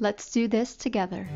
[0.00, 1.28] Let's do this together.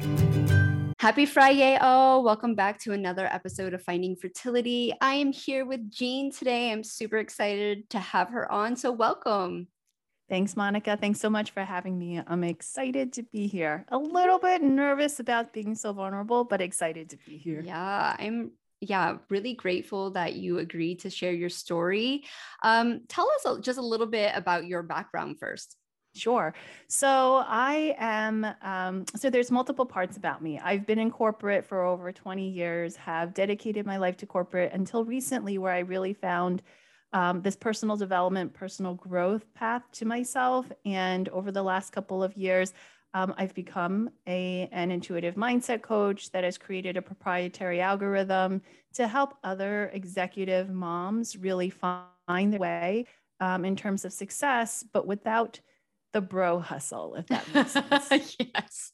[0.98, 4.93] Happy Friday, oh, welcome back to another episode of Finding Fertility.
[5.01, 6.73] I am here with Jean today.
[6.73, 8.75] I'm super excited to have her on.
[8.75, 9.69] So, welcome.
[10.29, 10.97] Thanks, Monica.
[10.97, 12.20] Thanks so much for having me.
[12.27, 13.86] I'm excited to be here.
[13.91, 17.62] A little bit nervous about being so vulnerable, but excited to be here.
[17.64, 22.25] Yeah, I'm yeah, really grateful that you agreed to share your story.
[22.64, 25.77] Um, tell us just a little bit about your background first.
[26.14, 26.53] Sure.
[26.89, 30.59] So I am, um, so there's multiple parts about me.
[30.59, 35.05] I've been in corporate for over 20 years, have dedicated my life to corporate until
[35.05, 36.62] recently, where I really found
[37.12, 40.67] um, this personal development, personal growth path to myself.
[40.84, 42.73] And over the last couple of years,
[43.14, 48.61] um, I've become a, an intuitive mindset coach that has created a proprietary algorithm
[48.95, 53.06] to help other executive moms really find their way
[53.41, 55.61] um, in terms of success, but without
[56.12, 58.37] the bro hustle, if that makes sense.
[58.41, 58.91] yes,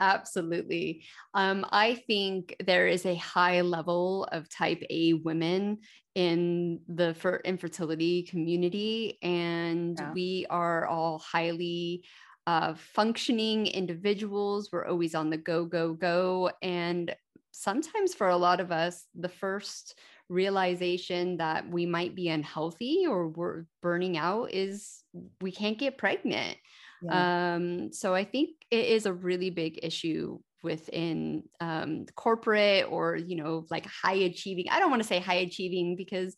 [0.00, 1.04] absolutely.
[1.34, 5.78] Um, I think there is a high level of type A women
[6.14, 10.12] in the for infertility community, and yeah.
[10.12, 12.04] we are all highly
[12.46, 14.70] uh, functioning individuals.
[14.72, 16.50] We're always on the go, go, go.
[16.62, 17.14] And
[17.50, 23.28] sometimes for a lot of us, the first realization that we might be unhealthy or
[23.28, 25.02] we're burning out is
[25.40, 26.56] we can't get pregnant.
[27.02, 27.54] Yeah.
[27.54, 33.36] Um, so I think it is a really big issue within um, corporate or you
[33.36, 34.66] know like high achieving.
[34.70, 36.36] I don't want to say high achieving because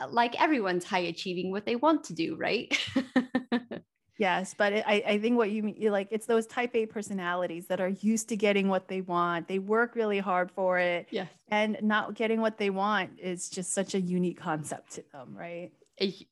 [0.00, 2.76] uh, like everyone's high achieving what they want to do, right?
[4.18, 7.66] Yes, but it, I, I think what you mean, like, it's those type A personalities
[7.66, 9.48] that are used to getting what they want.
[9.48, 11.08] They work really hard for it.
[11.10, 11.28] Yes.
[11.48, 15.72] And not getting what they want is just such a unique concept to them, right?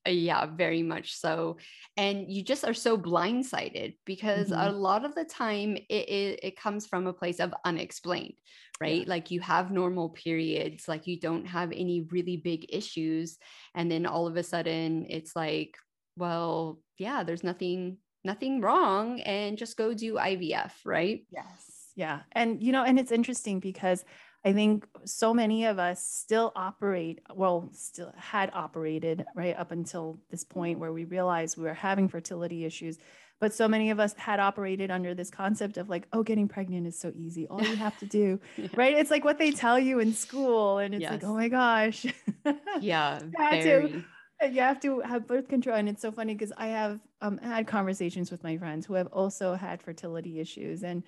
[0.07, 1.57] Yeah, very much so.
[1.97, 4.61] And you just are so blindsided because mm-hmm.
[4.61, 8.35] a lot of the time it, it, it, comes from a place of unexplained,
[8.81, 9.03] right?
[9.03, 9.09] Yeah.
[9.11, 13.39] Like you have normal periods, like you don't have any really big issues.
[13.75, 15.77] And then all of a sudden it's like,
[16.17, 21.25] well, yeah, there's nothing nothing wrong and just go do IVF, right?
[21.33, 21.91] Yes.
[21.97, 22.21] Yeah.
[22.33, 24.05] And you know, and it's interesting because
[24.45, 30.19] I think so many of us still operate, well, still had operated right up until
[30.31, 32.99] this point where we realized we were having fertility issues.
[33.41, 36.87] But so many of us had operated under this concept of like, oh, getting pregnant
[36.87, 37.49] is so easy.
[37.49, 38.69] All you have to do, yeah.
[38.77, 38.97] right?
[38.97, 40.79] It's like what they tell you in school.
[40.79, 41.11] And it's yes.
[41.11, 42.07] like, oh my gosh.
[42.81, 43.19] yeah.
[43.37, 44.05] very
[44.51, 47.67] you have to have birth control and it's so funny because i have um, had
[47.67, 51.03] conversations with my friends who have also had fertility issues and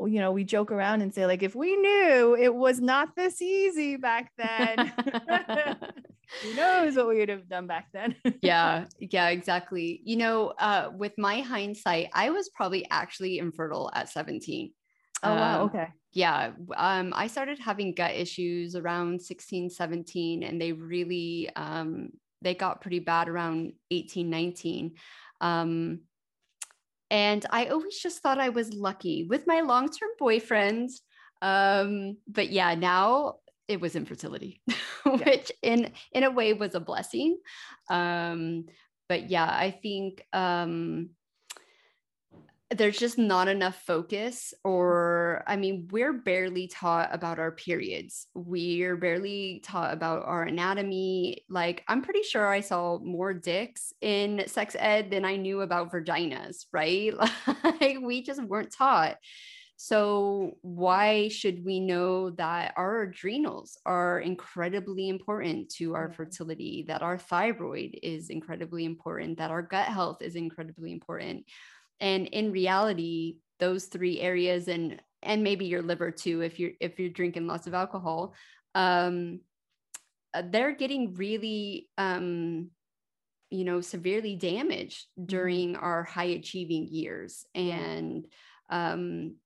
[0.00, 3.14] well, you know we joke around and say like if we knew it was not
[3.16, 4.92] this easy back then.
[6.44, 8.14] Who knows what we would have done back then?
[8.42, 10.00] Yeah yeah exactly.
[10.04, 14.72] You know uh, with my hindsight i was probably actually infertile at 17
[15.22, 15.88] oh wow um, okay.
[16.12, 22.10] yeah um, i started having gut issues around 16 17 and they really um,
[22.42, 24.94] they got pretty bad around 18, 19.
[25.40, 26.00] Um,
[27.10, 30.90] and I always just thought I was lucky with my long term boyfriend.
[31.42, 34.62] Um, but yeah, now it was infertility,
[35.04, 37.38] which in in a way was a blessing.
[37.88, 38.66] Um,
[39.08, 41.10] but yeah, I think um,
[42.70, 48.28] there's just not enough focus or i mean we're barely taught about our periods.
[48.34, 51.44] We're barely taught about our anatomy.
[51.48, 55.92] Like i'm pretty sure i saw more dicks in sex ed than i knew about
[55.92, 57.12] vaginas right?
[57.80, 59.16] Like we just weren't taught.
[59.76, 66.16] So why should we know that our adrenals are incredibly important to our mm-hmm.
[66.16, 71.46] fertility that our thyroid is incredibly important that our gut health is incredibly important
[72.00, 76.98] and in reality, those three areas and and maybe your liver too if you're if
[76.98, 78.34] you're drinking lots of alcohol
[78.74, 79.40] um,
[80.34, 82.70] uh, they're getting really um,
[83.50, 85.26] you know severely damaged mm-hmm.
[85.26, 88.26] during our high achieving years and
[88.70, 89.36] um,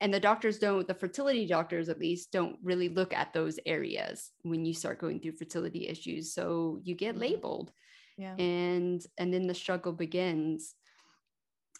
[0.00, 4.30] and the doctors don't the fertility doctors at least don't really look at those areas
[4.42, 7.22] when you start going through fertility issues so you get mm-hmm.
[7.22, 7.72] labeled
[8.16, 8.34] yeah.
[8.36, 10.74] and and then the struggle begins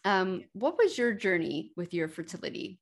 [0.04, 2.80] um, what was your journey with your fertility?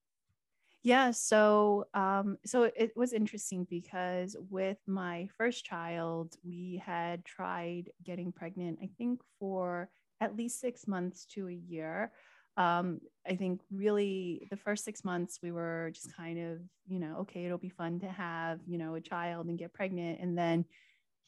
[0.82, 7.90] Yeah so um so it was interesting because with my first child we had tried
[8.02, 9.90] getting pregnant i think for
[10.22, 12.12] at least six months to a year.
[12.56, 17.18] Um i think really the first six months we were just kind of you know
[17.20, 20.20] okay it'll be fun to have you know a child and get pregnant.
[20.20, 20.64] And then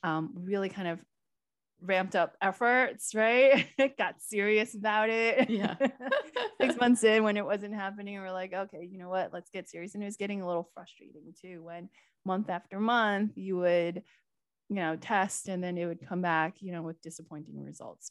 [0.02, 1.04] um really kind of
[1.82, 3.67] ramped up efforts, right?
[3.99, 5.50] Got serious about it.
[5.50, 5.75] Yeah.
[6.61, 9.32] Six months in when it wasn't happening, we're like, okay, you know what?
[9.32, 9.94] Let's get serious.
[9.94, 11.88] And it was getting a little frustrating too when
[12.25, 14.02] month after month you would,
[14.69, 18.11] you know, test and then it would come back, you know, with disappointing results.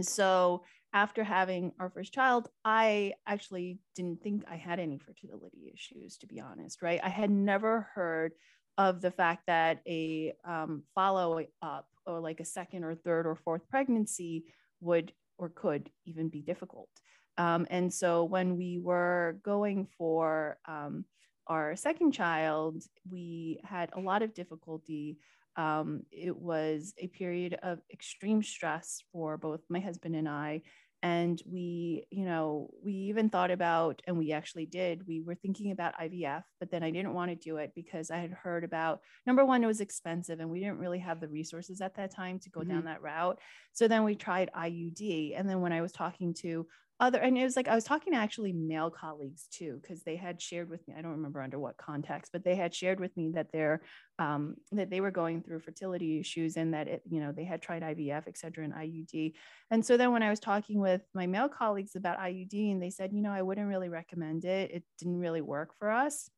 [0.00, 6.16] So after having our first child, I actually didn't think I had any fertility issues,
[6.18, 7.00] to be honest, right?
[7.02, 8.32] I had never heard
[8.76, 13.34] of the fact that a um, follow up or like a second or third or
[13.34, 14.44] fourth pregnancy
[14.80, 16.88] would or could even be difficult.
[17.36, 21.04] Um, and so when we were going for um,
[21.46, 25.18] our second child, we had a lot of difficulty.
[25.56, 30.62] Um, it was a period of extreme stress for both my husband and I
[31.04, 35.70] and we you know we even thought about and we actually did we were thinking
[35.70, 39.00] about ivf but then i didn't want to do it because i had heard about
[39.26, 42.38] number one it was expensive and we didn't really have the resources at that time
[42.38, 42.70] to go mm-hmm.
[42.70, 43.38] down that route
[43.72, 46.66] so then we tried iud and then when i was talking to
[47.00, 50.14] other and it was like i was talking to actually male colleagues too because they
[50.14, 53.16] had shared with me i don't remember under what context but they had shared with
[53.16, 53.82] me that they're
[54.20, 57.60] um, that they were going through fertility issues and that it you know they had
[57.60, 59.32] tried ivf et cetera and iud
[59.70, 62.90] and so then when i was talking with my male colleagues about iud and they
[62.90, 64.70] said you know i wouldn't really recommend it.
[64.70, 66.30] It didn't really work for us.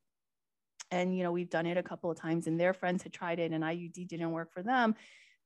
[0.90, 3.40] And you know we've done it a couple of times and their friends had tried
[3.40, 4.94] it and iud didn't work for them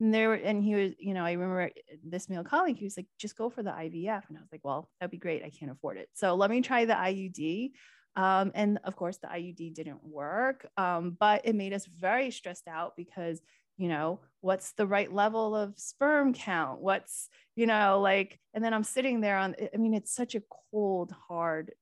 [0.00, 1.70] and there and he was you know i remember
[2.04, 4.64] this male colleague he was like just go for the ivf and i was like
[4.64, 5.44] well that'd be great.
[5.44, 6.08] I can't afford it.
[6.14, 7.70] So let me try the iud
[8.16, 12.66] um, and of course the iud didn't work um, but it made us very stressed
[12.66, 13.40] out because
[13.76, 16.80] you know what's the right level of sperm count?
[16.80, 20.42] What's you know like and then i'm sitting there on i mean it's such a
[20.70, 21.72] cold hard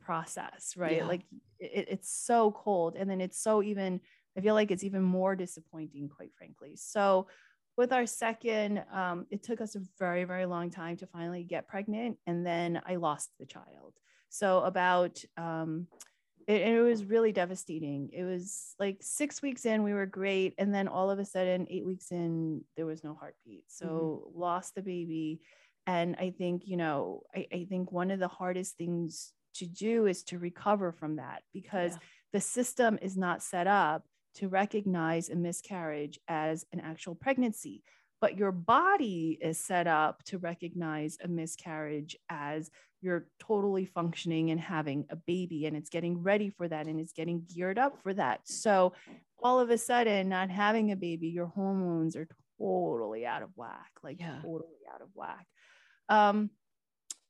[0.00, 0.98] process right?
[0.98, 1.06] Yeah.
[1.06, 1.22] like
[1.58, 2.94] it, it's so cold.
[2.96, 4.00] And then it's so even
[4.36, 6.76] i feel like it's even more disappointing quite frankly.
[6.76, 7.26] So
[7.76, 11.68] with our second, um, it took us a very, very long time to finally get
[11.68, 12.18] pregnant.
[12.26, 13.94] And then I lost the child.
[14.28, 15.86] So, about, um,
[16.46, 18.10] it, it, was really devastating.
[18.12, 20.54] It was like six weeks in, we were great.
[20.58, 23.64] And then all of a sudden, eight weeks in, there was no heartbeat.
[23.68, 24.40] So, mm-hmm.
[24.40, 25.40] lost the baby.
[25.86, 30.06] And I think, you know, I, I, think one of the hardest things to do
[30.06, 31.98] is to recover from that because yeah.
[32.32, 34.04] the system is not set up
[34.36, 37.82] to recognize a miscarriage as an actual pregnancy.
[38.20, 42.70] But your body is set up to recognize a miscarriage as
[43.02, 47.12] you're totally functioning and having a baby, and it's getting ready for that and it's
[47.12, 48.40] getting geared up for that.
[48.44, 48.94] So,
[49.42, 52.26] all of a sudden, not having a baby, your hormones are
[52.58, 54.38] totally out of whack, like yeah.
[54.40, 55.46] totally out of whack.
[56.08, 56.48] Um,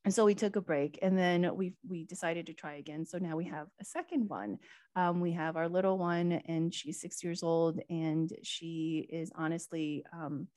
[0.05, 3.07] and so we took a break and then we we decided to try again.
[3.07, 4.59] So now we have a second one.
[4.95, 10.05] Um, we have our little one and she's six years old and she is honestly
[10.13, 10.47] um,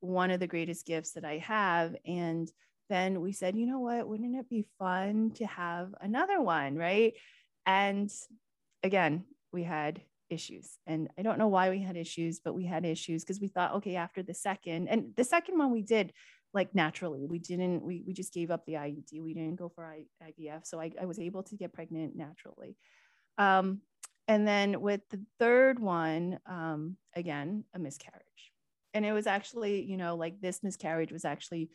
[0.00, 1.96] one of the greatest gifts that i have.
[2.04, 2.50] And
[2.90, 4.06] then we said you know what?
[4.06, 6.76] Wouldn't it be fun to have another one?
[6.76, 7.14] Right?
[7.64, 8.10] And
[8.82, 10.76] again we had issues.
[10.86, 13.76] And i don't know why we had issues but we had issues because we thought
[13.76, 16.12] okay after the second and the second one we did
[16.52, 17.26] like naturally.
[17.26, 19.20] We didn't, we, we just gave up the IUD.
[19.20, 20.66] We didn't go for I, IVF.
[20.66, 22.76] So I, I was able to get pregnant naturally.
[23.38, 23.80] Um,
[24.26, 28.24] and then with the third one, um, again, a miscarriage.
[28.94, 31.70] And it was actually, you know, like this miscarriage was actually,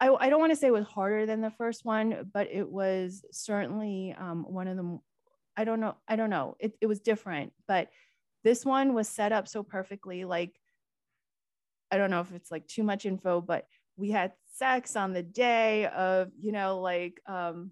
[0.00, 2.68] I, I don't want to say it was harder than the first one, but it
[2.68, 4.98] was certainly um, one of the,
[5.56, 6.56] I don't know, I don't know.
[6.58, 7.88] It, it was different, but
[8.44, 10.24] this one was set up so perfectly.
[10.24, 10.58] Like
[11.92, 15.22] I don't know if it's like too much info, but we had sex on the
[15.22, 17.70] day of, you know, like um,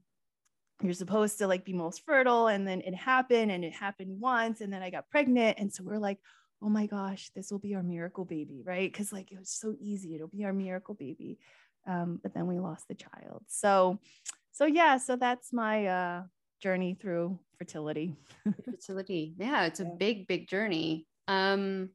[0.82, 2.48] you're supposed to like be most fertile.
[2.48, 4.60] And then it happened and it happened once.
[4.60, 5.58] And then I got pregnant.
[5.58, 6.18] And so we're like,
[6.62, 8.90] oh my gosh, this will be our miracle baby, right?
[8.92, 10.14] Because like it was so easy.
[10.14, 11.38] It'll be our miracle baby.
[11.86, 13.42] Um, but then we lost the child.
[13.48, 13.98] So,
[14.52, 16.22] so yeah, so that's my uh
[16.60, 18.14] journey through fertility.
[18.64, 19.34] fertility.
[19.38, 21.06] Yeah, it's a big, big journey.
[21.26, 21.90] Um,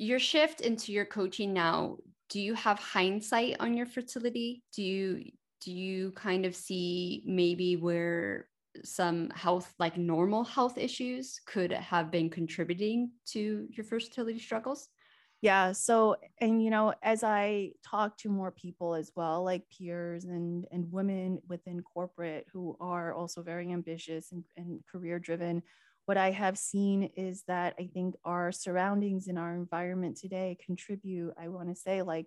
[0.00, 1.98] your shift into your coaching now,
[2.30, 4.62] do you have hindsight on your fertility?
[4.74, 5.30] Do you
[5.60, 8.48] do you kind of see maybe where
[8.82, 14.88] some health like normal health issues could have been contributing to your fertility struggles?
[15.42, 20.24] yeah so and you know as i talk to more people as well like peers
[20.24, 25.62] and and women within corporate who are also very ambitious and, and career driven
[26.10, 31.32] what i have seen is that i think our surroundings in our environment today contribute
[31.38, 32.26] i want to say like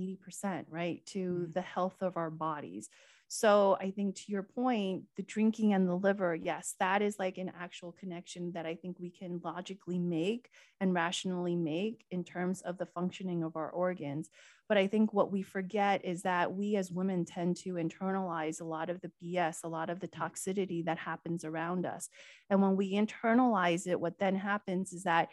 [0.00, 1.52] 80% right to mm-hmm.
[1.52, 2.88] the health of our bodies
[3.32, 7.38] so I think to your point, the drinking and the liver, yes, that is like
[7.38, 12.60] an actual connection that I think we can logically make and rationally make in terms
[12.62, 14.30] of the functioning of our organs.
[14.68, 18.64] But I think what we forget is that we as women tend to internalize a
[18.64, 20.24] lot of the BS, a lot of the mm-hmm.
[20.24, 22.08] toxicity that happens around us.
[22.50, 25.28] And when we internalize it, what then happens is that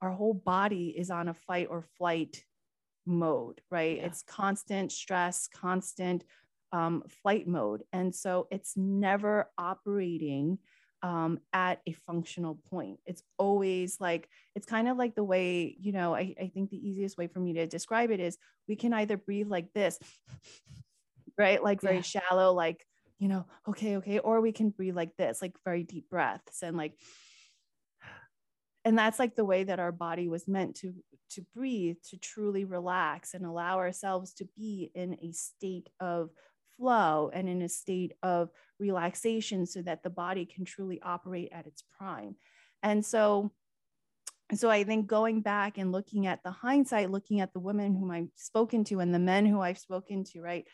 [0.00, 2.44] our whole body is on a fight or flight
[3.06, 3.96] mode, right?
[3.96, 4.06] Yeah.
[4.06, 6.24] It's constant stress, constant
[6.72, 7.82] um, flight mode.
[7.92, 10.58] And so it's never operating
[11.02, 13.00] um, at a functional point.
[13.06, 16.88] It's always like, it's kind of like the way, you know, I, I think the
[16.88, 18.36] easiest way for me to describe it is
[18.68, 19.98] we can either breathe like this,
[21.38, 21.62] right?
[21.62, 22.02] Like very yeah.
[22.02, 22.84] shallow, like,
[23.18, 24.18] you know, okay, okay.
[24.18, 26.94] Or we can breathe like this, like very deep breaths and like,
[28.84, 30.94] and that's like the way that our body was meant to
[31.30, 36.30] to breathe to truly relax and allow ourselves to be in a state of
[36.80, 41.66] flow and in a state of relaxation so that the body can truly operate at
[41.66, 42.34] its prime.
[42.82, 43.52] And so
[44.54, 48.10] so I think going back and looking at the hindsight, looking at the women whom
[48.10, 50.66] I've spoken to and the men who I've spoken to, right?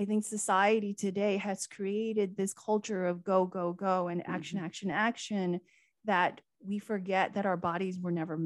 [0.00, 4.66] I think society today has created this culture of go, go, go and action, mm-hmm.
[4.66, 5.60] action, action
[6.04, 8.40] that we forget that our bodies were never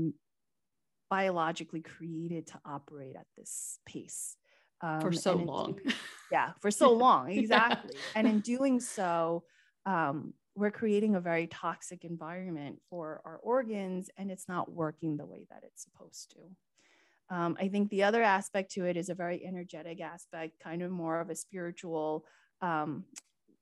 [1.08, 4.36] biologically created to operate at this pace
[4.80, 5.78] um, for so long.
[6.30, 7.92] yeah, for so long, exactly.
[7.94, 8.00] yeah.
[8.14, 9.44] And in doing so,
[9.84, 15.26] um, we're creating a very toxic environment for our organs, and it's not working the
[15.26, 17.34] way that it's supposed to.
[17.34, 20.90] Um, I think the other aspect to it is a very energetic aspect, kind of
[20.90, 22.24] more of a spiritual
[22.62, 23.04] um,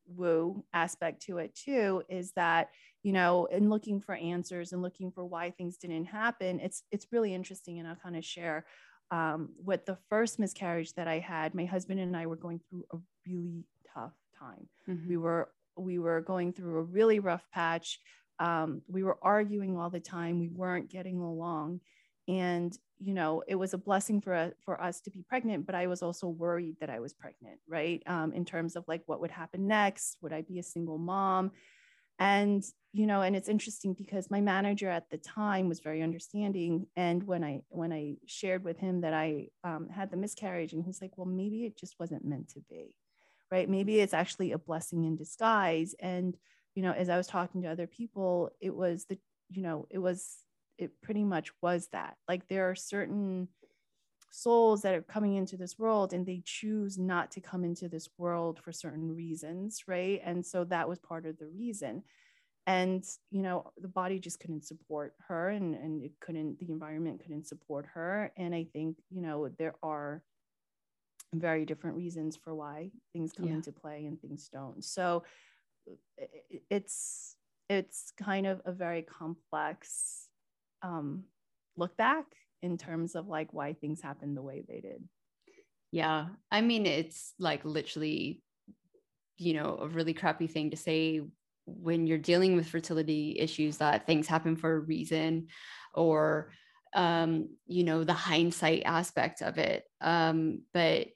[0.07, 2.03] woo aspect to it too.
[2.09, 2.69] Is that
[3.03, 7.07] you know, in looking for answers and looking for why things didn't happen, it's it's
[7.13, 8.65] really interesting, and I'll kind of share
[9.15, 12.85] um, with the first miscarriage that I had, my husband and I were going through
[12.93, 14.69] a really tough time.
[14.89, 15.09] Mm-hmm.
[15.09, 18.01] We were we were going through a really rough patch.
[18.41, 20.41] Um, we were arguing all the time.
[20.41, 21.81] We weren't getting along,
[22.27, 25.65] and you know it was a blessing for us for us to be pregnant.
[25.65, 28.03] But I was also worried that I was pregnant, right?
[28.07, 30.17] Um, in terms of like what would happen next.
[30.23, 31.53] Would I be a single mom?
[32.19, 36.87] And you know and it's interesting because my manager at the time was very understanding.
[36.97, 40.85] And when i when i shared with him that i um, had the miscarriage and
[40.85, 42.97] he's like well maybe it just wasn't meant to be
[43.53, 43.69] right?
[43.69, 45.95] Maybe it's actually a blessing in disguise.
[46.01, 46.37] And
[46.75, 49.17] you know as i was talking to other people it was the
[49.49, 50.39] you know it was
[50.79, 52.17] it pretty much was that.
[52.29, 53.49] Like there are certain
[54.35, 58.09] souls that are coming into this world and they choose not to come into this
[58.19, 60.21] world for certain reasons right?
[60.25, 62.03] And so that was part of the reason.
[62.67, 67.21] And you know the body just couldn't support her and and it couldn't the environment
[67.23, 68.33] couldn't support her.
[68.37, 70.23] And i think you know there are
[71.35, 73.55] very different reasons for why things come yeah.
[73.55, 74.83] into play and things don't.
[74.83, 75.25] So
[76.71, 77.37] it's
[77.69, 80.29] it's kind of a very complex
[80.83, 81.25] um,
[81.77, 82.27] look back
[82.65, 85.05] in terms of like why things happened the way they did.
[85.93, 86.27] Yeah.
[86.51, 88.43] I mean, it's like literally,
[89.37, 91.21] you know, a really crappy thing to say
[91.67, 95.49] when you're dealing with fertility issues that things happen for a reason
[95.95, 96.51] or,
[96.95, 99.85] um, you know, the hindsight aspect of it.
[100.01, 101.09] Um, but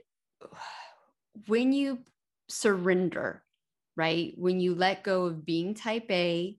[1.46, 2.00] when you
[2.48, 3.42] surrender,
[3.96, 4.32] right?
[4.36, 6.56] When you let go of being type A,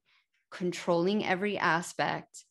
[0.51, 2.43] controlling every aspect,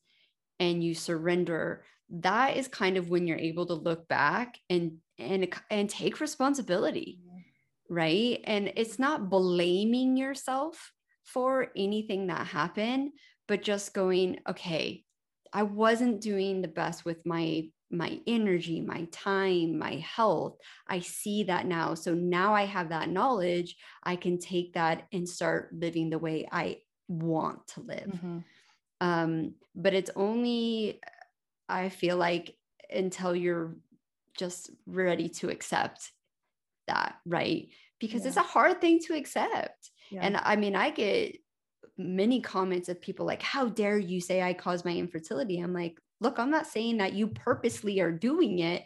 [0.61, 5.53] and you surrender that is kind of when you're able to look back and and
[5.71, 7.19] and take responsibility
[7.91, 8.41] right?
[8.45, 10.93] And it's not blaming yourself
[11.25, 13.11] for anything that happened
[13.47, 15.05] but just going okay
[15.53, 20.57] i wasn't doing the best with my my energy my time my health.
[20.87, 21.95] I see that now.
[21.95, 23.77] So now i have that knowledge.
[24.03, 28.11] I can take that and start living the way i want to live.
[28.15, 28.39] Mm-hmm.
[29.01, 31.01] um, but it's only
[31.69, 32.55] I feel like
[32.91, 33.77] until you're
[34.39, 36.13] just ready to accept
[36.87, 37.69] that, right?
[37.99, 38.29] Because yeah.
[38.29, 39.91] it's a hard thing to accept.
[40.11, 40.21] Yeah.
[40.23, 41.37] And I mean, I get
[41.99, 45.59] many comments of people like, How dare you say I caused my infertility?
[45.59, 48.85] I'm like, Look, I'm not saying that you purposely are doing it,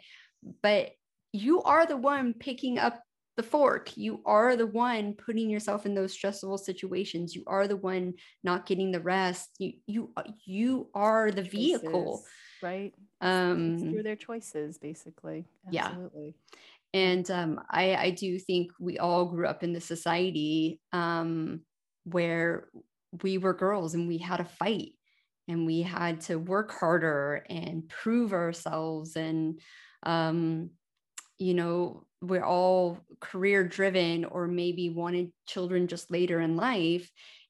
[0.61, 0.91] but
[1.31, 3.01] you are the one picking up
[3.35, 3.97] the fork.
[3.97, 7.35] You are the one putting yourself in those stressful situations.
[7.35, 8.13] You are the one
[8.43, 9.49] not getting the rest.
[9.57, 10.13] You you
[10.45, 12.23] you are the choices, vehicle,
[12.63, 12.93] right?
[13.21, 15.45] Um, it's through their choices, basically.
[15.67, 16.27] Absolutely.
[16.27, 16.31] Yeah
[16.93, 21.61] and um, I, I do think we all grew up in the society um,
[22.03, 22.67] where
[23.23, 24.91] we were girls and we had to fight
[25.47, 29.59] and we had to work harder and prove ourselves and
[30.03, 30.69] um,
[31.39, 37.09] you know we're all career driven or maybe wanted children just later in life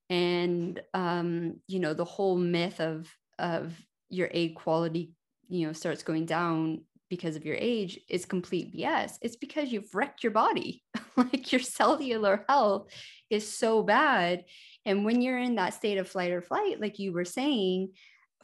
[0.10, 3.74] and um, you know the whole myth of of
[4.14, 5.12] your egg quality
[5.50, 9.18] you know starts going down because of your age is complete BS.
[9.22, 10.84] It's because you've wrecked your body.
[11.16, 12.90] like your cellular health
[13.30, 14.46] is so bad.
[14.86, 17.92] And when you're in that state of flight or flight, like you were saying,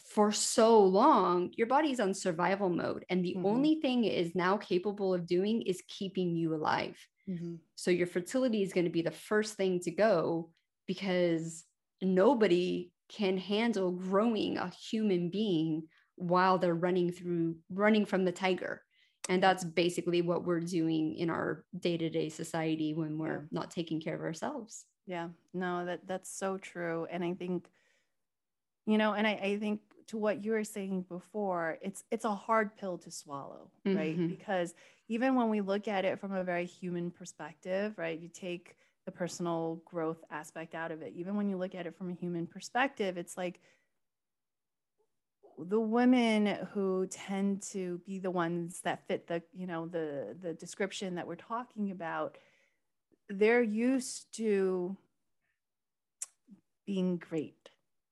[0.09, 3.05] for so long, your body's on survival mode.
[3.09, 3.45] And the mm-hmm.
[3.45, 6.97] only thing it is now capable of doing is keeping you alive.
[7.27, 7.55] Mm-hmm.
[7.75, 10.49] So your fertility is going to be the first thing to go
[10.87, 11.63] because
[12.01, 15.83] nobody can handle growing a human being
[16.15, 18.83] while they're running through running from the tiger.
[19.27, 24.15] And that's basically what we're doing in our day-to-day society when we're not taking care
[24.15, 24.85] of ourselves.
[25.05, 25.29] Yeah.
[25.53, 27.07] No that that's so true.
[27.11, 27.69] And i think
[28.85, 32.33] you know and i, I think to what you were saying before it's it's a
[32.33, 34.17] hard pill to swallow right?
[34.17, 34.27] Mm-hmm.
[34.27, 34.73] because
[35.07, 38.75] even when we look at it from a very human perspective right you take
[39.05, 42.13] the personal growth aspect out of it even when you look at it from a
[42.13, 43.59] human perspective it's like
[45.67, 50.53] the women who tend to be the ones that fit the you know the the
[50.53, 52.37] description that we're talking about
[53.29, 54.95] they're used to
[56.85, 57.69] being great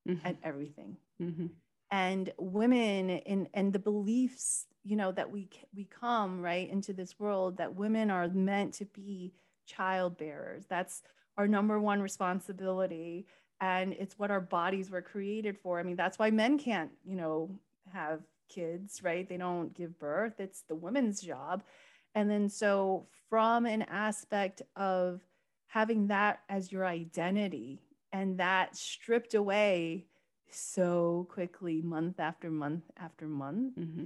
[0.08, 0.26] mm-hmm.
[0.28, 1.48] at everything mm-hmm.
[1.92, 7.20] and women in and the beliefs you know that we we come right into this
[7.20, 9.34] world that women are meant to be
[9.68, 11.04] child bearers that's
[11.38, 13.28] our number one responsibility
[13.62, 15.80] and it's what our bodies were created for.
[15.80, 17.50] I mean, that's why men can't, you know,
[17.92, 19.28] have kids, right?
[19.28, 20.40] They don't give birth.
[20.40, 21.64] It's the woman's job.
[22.14, 25.22] And then so from an aspect of
[25.68, 30.06] having that as your identity and that stripped away
[30.50, 34.06] so quickly month after month after month mm-hmm.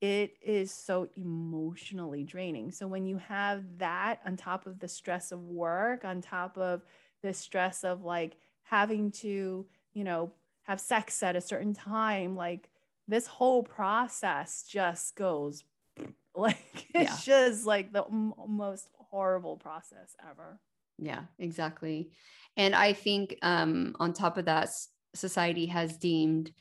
[0.00, 5.32] It is so emotionally draining so when you have that on top of the stress
[5.32, 6.82] of work on top of
[7.24, 12.68] the stress of like having to, you know, have sex at a certain time, like
[13.08, 15.64] this whole process just goes
[16.34, 17.34] like it's yeah.
[17.50, 20.60] just like the m- most horrible process ever.
[20.98, 22.10] Yeah, exactly.
[22.56, 24.68] And I think um, on top of that,
[25.14, 26.52] society has deemed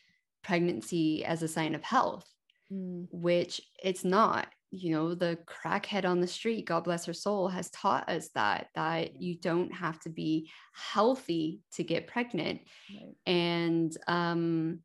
[0.44, 2.28] pregnancy as a sign of health,
[2.74, 3.08] mm.
[3.12, 7.70] which it's not you know the crackhead on the street god bless her soul has
[7.70, 12.62] taught us that that you don't have to be healthy to get pregnant.
[12.90, 13.16] Right.
[13.28, 14.80] and um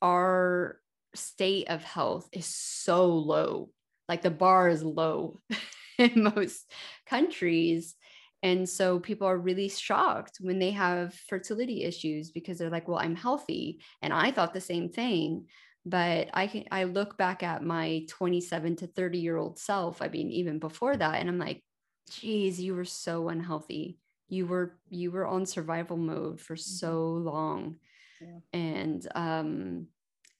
[0.00, 0.78] our
[1.14, 3.70] state of health is so low
[4.08, 5.40] like the bar is low
[5.98, 6.70] in most
[7.06, 7.94] countries.
[8.42, 12.98] And so people are really shocked when they have fertility issues because they're like well
[12.98, 13.80] i'm healthy.
[14.02, 15.46] And i thought the same thing
[15.86, 20.08] but i can i look back at my 27 to 30 year old self i
[20.08, 21.62] mean even before that and i'm like
[22.10, 26.60] geez you were so unhealthy you were you were on survival mode for mm-hmm.
[26.60, 27.76] so long
[28.20, 28.38] yeah.
[28.52, 29.86] and um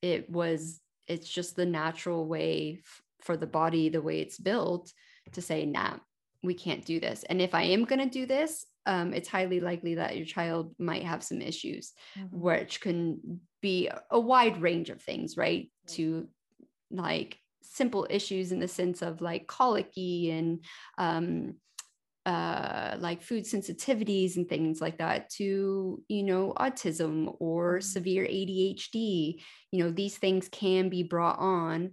[0.02, 4.92] it was it's just the natural way f- for the body the way it's built
[5.32, 5.94] to say nah
[6.42, 9.60] we can't do this and if i am going to do this um, it's highly
[9.60, 12.40] likely that your child might have some issues, mm-hmm.
[12.40, 15.68] which can be a wide range of things, right?
[15.88, 16.28] To
[16.90, 20.64] like simple issues in the sense of like colicky and
[20.98, 21.54] um,
[22.24, 27.82] uh, like food sensitivities and things like that to you know autism or mm-hmm.
[27.82, 28.94] severe adhd
[29.70, 31.92] you know these things can be brought on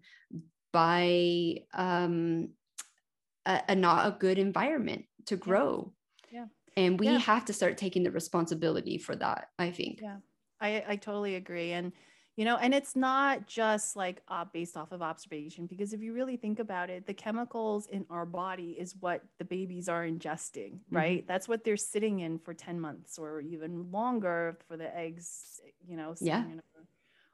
[0.72, 2.50] by um,
[3.46, 5.94] a, a not a good environment to grow.
[6.32, 7.20] Yeah, and we yeah.
[7.20, 10.00] have to start taking the responsibility for that i think.
[10.02, 10.18] Yeah
[10.64, 11.92] i i totally agree and
[12.36, 16.14] you know and it's not just like uh, based off of observation because if you
[16.14, 20.80] really think about it the chemicals in our body is what the babies are ingesting
[20.90, 21.28] right mm-hmm.
[21.28, 25.96] that's what they're sitting in for 10 months or even longer for the eggs you
[25.96, 26.44] know yeah.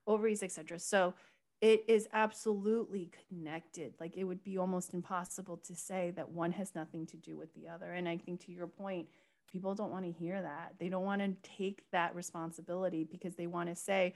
[0.08, 1.14] ovaries etc so
[1.62, 6.74] it is absolutely connected like it would be almost impossible to say that one has
[6.74, 9.08] nothing to do with the other and i think to your point
[9.52, 10.74] people don't want to hear that.
[10.80, 14.14] They don't want to take that responsibility because they want to say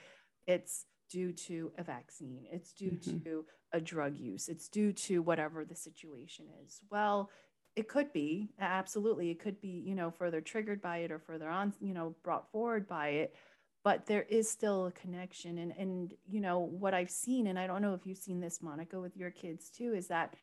[0.48, 3.20] it's due to a vaccine, it's due mm-hmm.
[3.20, 6.82] to a drug use, it's due to whatever the situation is.
[6.90, 7.30] Well,
[7.76, 11.50] it could be absolutely it could be you know further triggered by it or further
[11.50, 13.36] on you know brought forward by it
[13.84, 17.66] but there is still a connection and and you know what i've seen and i
[17.66, 20.36] don't know if you've seen this monica with your kids too is that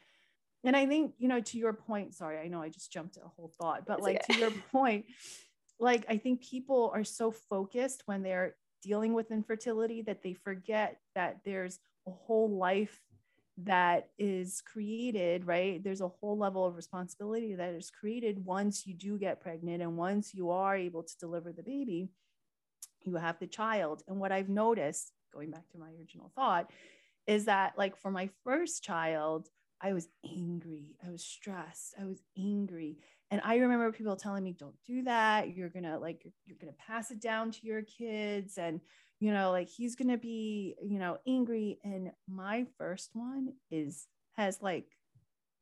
[0.65, 3.29] and i think you know to your point sorry i know i just jumped a
[3.37, 5.05] whole thought but like to your point
[5.79, 10.99] like i think people are so focused when they're dealing with infertility that they forget
[11.15, 13.01] that there's a whole life
[13.65, 15.83] that is created, right?
[15.83, 19.97] There's a whole level of responsibility that is created once you do get pregnant and
[19.97, 22.09] once you are able to deliver the baby,
[23.03, 24.03] you have the child.
[24.09, 26.71] And what I've noticed, going back to my original thought,
[27.27, 29.49] is that like for my first child,
[29.83, 32.99] I was angry, I was stressed, I was angry.
[33.31, 35.55] And I remember people telling me, don't do that.
[35.55, 38.81] You're gonna like you're, you're gonna pass it down to your kids and
[39.21, 41.79] you know, like he's gonna be, you know, angry.
[41.85, 44.87] And my first one is has like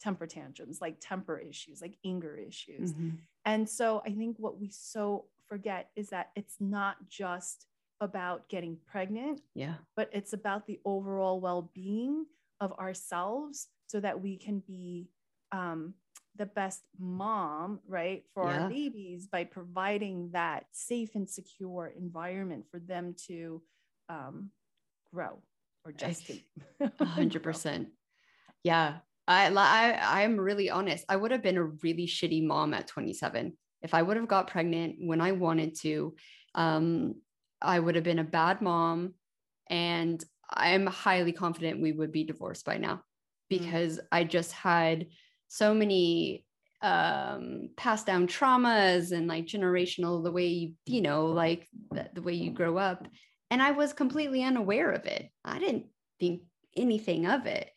[0.01, 2.93] temper tantrums, like temper issues, like anger issues.
[2.93, 3.11] Mm-hmm.
[3.45, 7.67] And so I think what we so forget is that it's not just
[8.01, 12.27] about getting pregnant, yeah, but it's about the overall well-being
[12.61, 15.09] of ourselves so that we can be
[15.51, 15.95] um,
[16.37, 18.63] the best mom, right, for yeah.
[18.63, 23.61] our babies by providing that safe and secure environment for them to
[24.09, 24.51] um,
[25.13, 25.43] grow
[25.85, 26.31] or just
[27.01, 27.89] hundred percent.
[28.63, 28.99] Yeah.
[29.27, 31.05] I, I, I'm really honest.
[31.09, 33.53] I would have been a really shitty mom at 27.
[33.83, 36.15] If I would have got pregnant when I wanted to,
[36.55, 37.15] um,
[37.61, 39.15] I would have been a bad mom.
[39.69, 43.03] And I'm highly confident we would be divorced by now.
[43.49, 44.03] Because mm.
[44.13, 45.07] I just had
[45.49, 46.45] so many
[46.81, 52.23] um passed down traumas and like generational the way you you know like the, the
[52.23, 53.07] way you grow up.
[53.51, 55.29] And i was completely unaware of it.
[55.45, 55.87] I didn't
[56.21, 56.43] think
[56.77, 57.71] anything of it.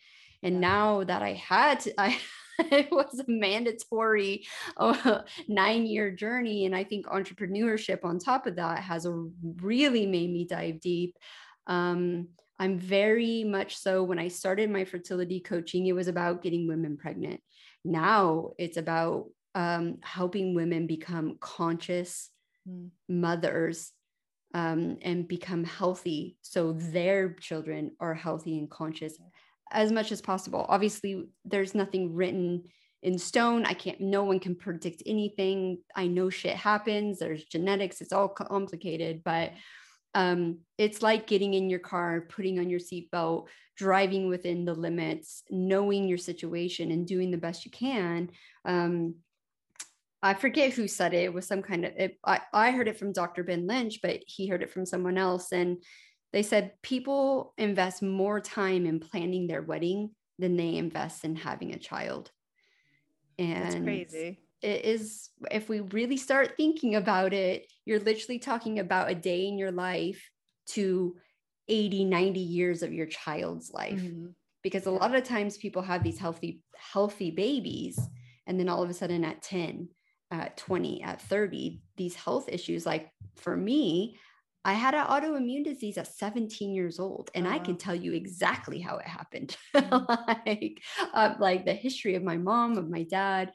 [0.44, 2.18] And now that i had to i
[2.60, 4.46] it was a mandatory
[4.78, 6.66] uh, nine year journey.
[6.66, 9.26] And i think entrepreneurship on top of that has a
[9.62, 11.18] really made me dive deep.
[11.66, 12.28] Um,
[12.62, 16.97] i'm very much so when i started my fertility coaching it was about getting women
[16.97, 17.41] pregnant
[17.84, 22.30] now it's about um, helping women become conscious
[22.65, 22.88] mm.
[23.10, 23.91] mothers
[24.54, 29.17] um, and become healthy so their children are healthy and conscious
[29.71, 30.65] as much as possible.
[30.69, 32.63] Obviously, there's nothing written
[33.04, 33.65] in stone.
[33.65, 35.80] I can't, no one can predict anything.
[35.95, 39.52] I know shit happens, there's genetics, it's all complicated, but
[40.13, 43.47] um, it's like getting in your car, putting on your seatbelt,
[43.78, 48.30] driving within the limits, knowing your situation and doing the best you can.
[48.65, 49.15] Um,
[50.21, 51.24] I forget who said it.
[51.24, 53.43] It was some kind of, it, I, I heard it from Dr.
[53.43, 55.52] Ben Lynch, but he heard it from someone else.
[55.52, 55.78] And
[56.32, 61.74] they said people invest more time in planning their wedding than they invest in having
[61.74, 62.32] a child.
[63.39, 68.80] And That's crazy it is if we really start thinking about it you're literally talking
[68.80, 70.30] about a day in your life
[70.67, 71.15] to
[71.67, 74.28] 80 90 years of your child's life mm-hmm.
[74.63, 78.00] because a lot of times people have these healthy healthy babies
[78.47, 79.89] and then all of a sudden at 10
[80.32, 84.17] at 20 at 30 these health issues like for me
[84.63, 88.80] I had an autoimmune disease at 17 years old, and I can tell you exactly
[88.80, 89.58] how it happened.
[89.76, 90.06] Mm-hmm.
[90.45, 90.82] like,
[91.13, 93.52] uh, like the history of my mom, of my dad,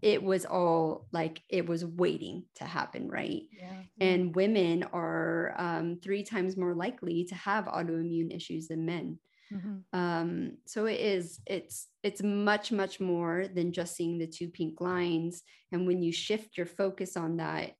[0.00, 3.82] it was all like it was waiting to happen right yeah.
[4.00, 9.18] and women are um, three times more likely to have autoimmune issues than men
[9.52, 9.98] mm-hmm.
[9.98, 14.80] um, so it is it's it's much much more than just seeing the two pink
[14.80, 17.72] lines and when you shift your focus on that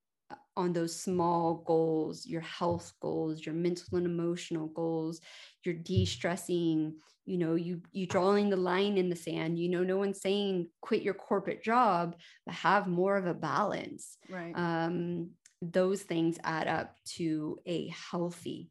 [0.57, 5.21] on those small goals, your health goals, your mental and emotional goals,
[5.65, 9.59] your de-stressing, you know, you you drawing the line in the sand.
[9.59, 14.19] You know, no one's saying quit your corporate job, but have more of a balance.
[14.29, 14.53] Right.
[14.55, 15.31] Um,
[15.61, 18.71] those things add up to a healthy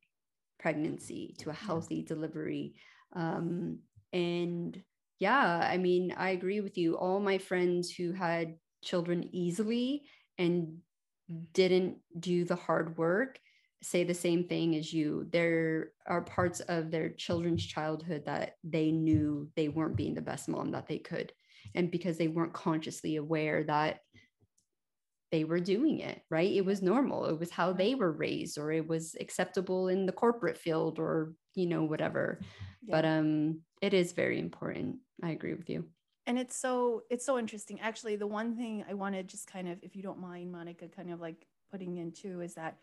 [0.59, 2.75] pregnancy, to a healthy delivery.
[3.15, 3.79] Um,
[4.11, 4.81] and
[5.19, 6.97] yeah, I mean, I agree with you.
[6.97, 10.03] All my friends who had children easily
[10.37, 10.79] and
[11.53, 13.39] didn't do the hard work
[13.81, 15.27] say the same thing as you.
[15.31, 20.47] There are parts of their children's childhood that they knew they weren't being the best
[20.47, 21.31] mom that they could.
[21.75, 23.99] And because they weren't consciously aware that
[25.31, 26.51] they were doing it, right?
[26.51, 27.25] It was normal.
[27.25, 31.33] It was how they were raised, or it was acceptable in the corporate field, or,
[31.55, 32.39] you know, whatever.
[32.83, 32.95] Yeah.
[32.97, 34.97] But um, it is very important.
[35.23, 35.85] I agree with you
[36.27, 39.67] and it's so it's so interesting actually the one thing i want to just kind
[39.67, 42.77] of if you don't mind monica kind of like putting into is that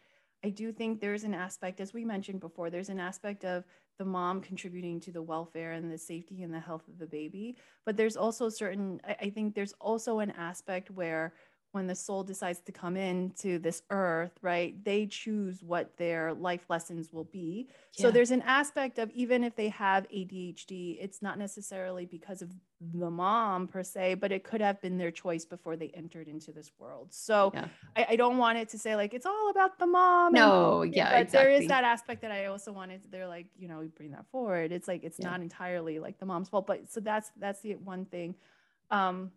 [0.44, 3.64] i do think there's an aspect as we mentioned before there's an aspect of
[3.98, 7.56] the mom contributing to the welfare and the safety and the health of the baby.
[7.84, 11.34] But there's also certain i, think there's also an aspect where
[11.72, 16.64] when the soul decides to come into this earth, right, they choose what their life
[16.70, 17.68] lessons will be.
[17.96, 18.02] Yeah.
[18.02, 22.50] So there's an aspect of even if they have ADHD, it's not necessarily because of
[22.80, 26.52] the mom per se, but it could have been their choice before they entered into
[26.52, 27.08] this world.
[27.10, 27.66] So yeah.
[27.96, 30.32] I, I, don't want it to say like it's all about the mom.
[30.32, 31.52] No, and, yeah, but exactly.
[31.52, 33.02] there is that aspect that I also wanted.
[33.10, 34.72] They're like, you know, we bring that forward.
[34.72, 35.30] It's like it's yeah.
[35.30, 38.36] not entirely like the mom's fault, but so that's that's the one thing.
[38.90, 39.32] Um,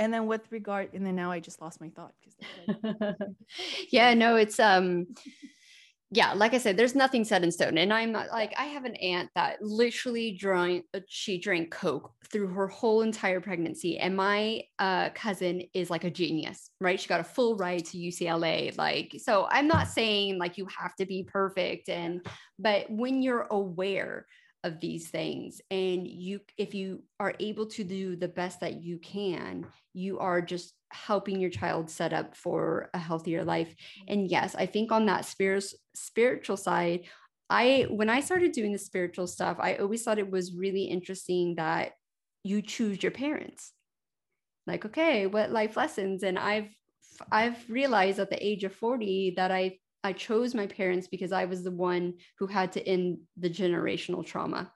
[0.00, 3.14] and then with regard and then now i just lost my thought because
[3.92, 5.06] yeah no it's um
[6.10, 7.78] yeah like i said there's nothing set in stone.
[7.78, 12.12] And i'm not like i have an aunt that literally drank uh, she drank coke
[12.32, 13.98] through her whole entire pregnancy.
[13.98, 16.98] And my uh, cousin is like a genius right?
[16.98, 20.96] She got a full ride to ucla like so i'm not saying like you have
[20.96, 22.26] to be perfect and
[22.58, 24.26] but when you're aware
[24.62, 25.60] of these things.
[25.70, 30.40] And you if you are able to do the best that you can you are
[30.40, 33.74] just helping your child set up for a healthier life.
[34.08, 37.06] And yes i think on that spirit spiritual side
[37.48, 41.54] i when i started doing the spiritual stuff i always thought it was really interesting
[41.56, 41.92] that
[42.44, 43.72] you choose your parents.
[44.66, 46.22] Like okay what life lessons?
[46.22, 46.68] And i've
[47.32, 51.44] i've realized at the age of 40 that i I chose my parents because I
[51.44, 54.72] was the one who had to end the generational trauma.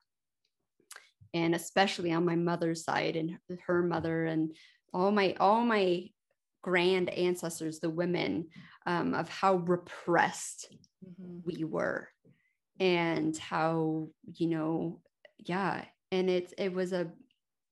[1.32, 4.54] And especially on my mother's side and her mother and
[4.92, 6.08] all my all my
[6.62, 8.48] grand ancestors, the women,
[8.86, 10.68] um, of how repressed
[11.04, 11.38] mm-hmm.
[11.44, 12.08] we were
[12.78, 15.00] and how, you know,
[15.38, 15.84] yeah.
[16.12, 17.10] And it's it was a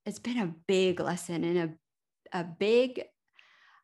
[0.04, 3.02] it's been a big lesson and a a big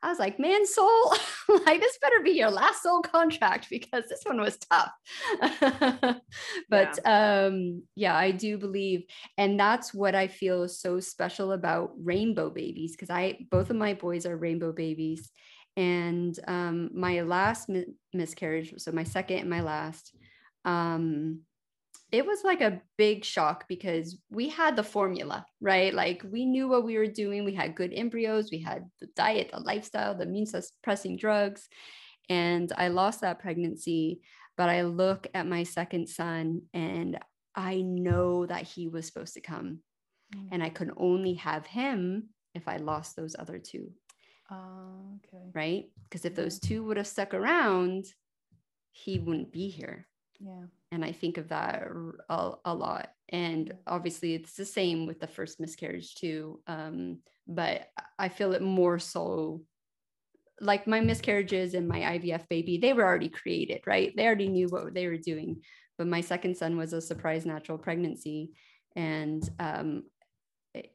[0.02, 1.12] I was like, man, soul,
[1.66, 4.92] like this better be your last soul contract because this one was tough.
[6.68, 7.46] but yeah.
[7.46, 9.04] um, yeah, I do believe,
[9.36, 13.76] and that's what I feel is so special about rainbow babies because I both of
[13.76, 15.30] my boys are rainbow babies,
[15.76, 20.14] and um, my last mi- miscarriage, so my second and my last,
[20.64, 21.40] um,
[22.10, 25.92] it was like a big shock because we had the formula, right?
[25.92, 27.44] Like we knew what we were doing.
[27.44, 31.68] We had good embryos, we had the diet, the lifestyle, the immune suppressing drugs.
[32.30, 34.20] And I lost that pregnancy.
[34.56, 37.18] But I look at my second son and
[37.54, 39.78] I know that he was supposed to come.
[40.34, 40.48] Mm-hmm.
[40.52, 43.90] And I could only have him if I lost those other two.
[44.50, 45.50] Uh, okay.
[45.54, 45.84] Right?
[46.04, 48.06] Because if those two would have stuck around,
[48.90, 50.08] he wouldn't be here.
[50.40, 50.64] Yeah.
[50.92, 51.86] And I think of that
[52.28, 53.10] a, a lot.
[53.28, 56.60] And obviously, it's the same with the first miscarriage, too.
[56.66, 59.62] Um, but I feel it more so
[60.60, 64.12] like my miscarriages and my IVF baby, they were already created, right?
[64.16, 65.62] They already knew what they were doing.
[65.96, 68.52] But my second son was a surprise natural pregnancy.
[68.96, 70.04] And um,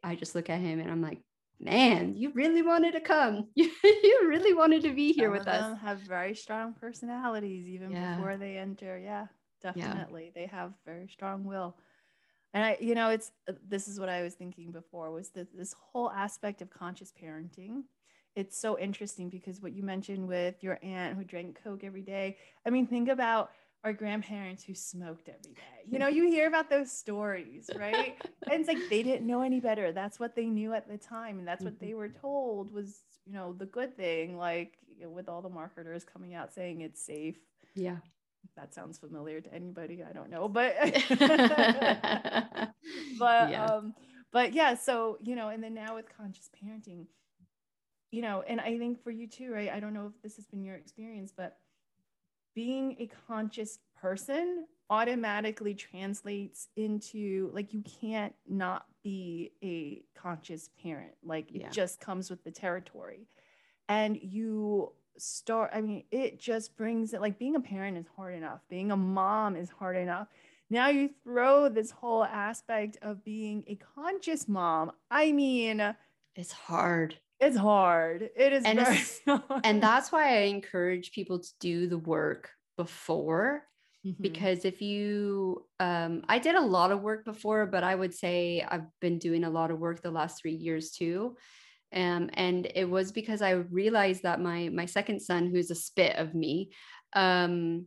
[0.04, 1.22] I just look at him and I'm like,
[1.63, 3.47] man, you really wanted to come.
[3.56, 5.78] You, really wanted to be here Some with us.
[5.82, 8.15] Have very strong personalities even yeah.
[8.15, 8.97] before they enter.
[8.97, 9.28] Yeah,
[9.62, 10.26] definitely.
[10.26, 10.41] Yeah.
[10.41, 11.76] They have very strong will.
[12.54, 15.56] And I, you know, it's uh, this is what I was thinking before was that
[15.56, 17.84] this whole aspect of conscious parenting.
[18.36, 22.38] It's so interesting because what you mentioned with your aunt who drank Coke every day.
[22.65, 23.52] I mean, think about
[23.84, 25.62] our grandparents who smoked every day.
[25.86, 28.15] You know, you hear about those stories, right?
[28.50, 29.91] and it's like they didn't know any better.
[29.91, 31.38] That's what they knew at the time.
[31.39, 31.98] And that's what they mm-hmm.
[31.98, 36.06] were told was, you know, the good thing, like you know, with all the marketers
[36.06, 37.36] coming out saying it's safe.
[37.76, 37.98] Yeah.
[38.56, 40.48] that sounds familiar to anybody, I don't know.
[40.48, 40.76] But
[43.19, 43.65] but yeah.
[43.65, 43.93] um
[44.32, 47.08] but yeah, so you know, and then now with conscious parenting,
[48.12, 49.69] you know, and I think for you too, right?
[49.69, 51.58] I don't know if this has been your experience, but
[52.56, 61.13] being a conscious person automatically translates into like you can't not be a conscious parent.
[61.24, 61.68] Like yeah.
[61.68, 63.28] it just comes with the territory.
[63.89, 68.36] And you start i mean it just brings it like being a parent is hard
[68.36, 68.62] enough.
[68.70, 70.28] Being a mom is hard enough.
[70.70, 74.92] Now you throw this whole aspect of being a conscious mom.
[75.10, 75.96] I mean
[76.36, 78.30] it's hard it's hard.
[78.36, 83.64] It is and, and that's why I encourage people to do the work before.
[84.06, 84.22] Mm-hmm.
[84.22, 88.66] Because if you, um, I did a lot of work before, but I would say
[88.68, 91.38] I've been doing a lot of work the last three years too.
[91.94, 96.18] Um, and it was because I realized that my my second son, who's a spit
[96.18, 96.72] of me,
[97.14, 97.86] um,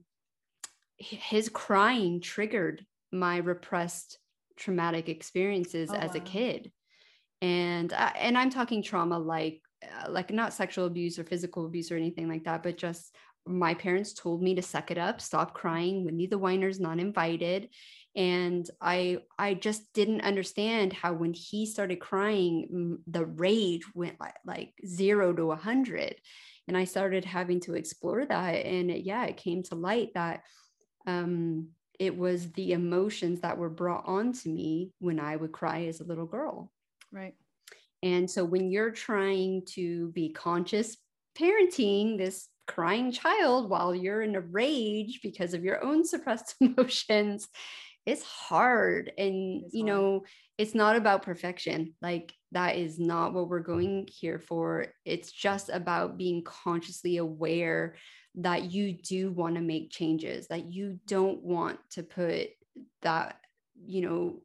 [0.97, 4.19] his crying triggered my repressed
[4.57, 6.17] traumatic experiences oh, as wow.
[6.17, 6.73] a kid
[7.43, 11.91] and uh, and i'm talking trauma like uh, like not sexual abuse or physical abuse
[11.91, 13.15] or anything like that but just
[13.47, 17.69] my parents told me to suck it up stop crying wendy the whiner's not invited.
[18.17, 24.35] And i i just didn't understand how when he started crying the rage went like,
[24.45, 26.17] like zero to a hundred.
[26.67, 30.43] And i started having to explore that and yeah it came to light that
[31.07, 31.69] um
[31.99, 36.01] it was the emotions that were brought on to me when i would cry as
[36.01, 36.73] a little girl
[37.17, 37.35] right.
[38.03, 40.97] And so when you're trying to be conscious
[41.39, 47.49] parenting this crying child while you're in a rage because of your own suppressed emotions
[48.07, 49.13] it's hard.
[49.19, 49.87] And it's you hard.
[49.87, 50.25] know
[50.57, 51.95] it's not about perfection.
[52.01, 54.87] Like that is not what we're going here for.
[55.05, 57.97] It's just about being consciously aware
[58.37, 62.49] that you do want to make changes that you don't want to put
[63.03, 63.41] that
[63.87, 64.43] you know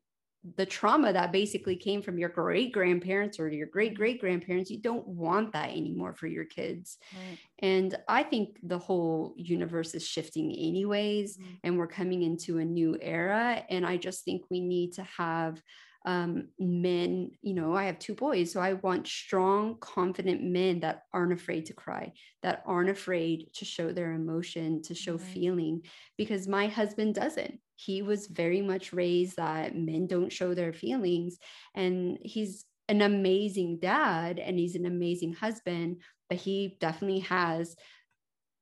[0.56, 4.80] the trauma that basically came from your great grandparents or your great great grandparents you
[4.80, 7.38] don't want that anymore for your kids right.
[7.60, 11.54] and i think the whole universe is shifting anyways mm-hmm.
[11.63, 15.62] and we're coming into a new era and i just think we need to have
[16.06, 21.04] um, men, you know, I have two boys, so I want strong, confident men that
[21.13, 25.84] aren't afraid to cry, that aren't afraid to show their emotion, to show feeling,
[26.17, 27.60] because my husband doesn't.
[27.83, 31.37] He was very much raised that men don't show their feelings,
[31.75, 37.75] and he's an amazing dad and he's an amazing husband, but he definitely has